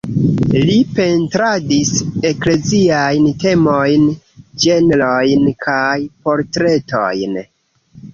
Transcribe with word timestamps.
Li 0.67 0.75
pentradis 0.99 1.91
ekleziajn 2.29 3.27
temojn, 3.43 4.07
ĝenrojn 4.63 5.45
kaj 5.67 5.93
portretojn. 6.29 7.39